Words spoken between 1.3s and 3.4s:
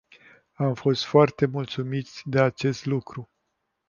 mulțumiți de acest lucru.